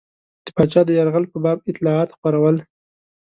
د 0.45 0.47
پاچا 0.55 0.81
د 0.85 0.89
یرغل 0.97 1.25
په 1.31 1.37
باب 1.43 1.57
اطلاعات 1.71 2.09
خپرول. 2.15 2.55